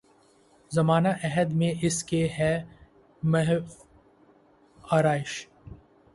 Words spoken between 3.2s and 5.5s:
محو آرایش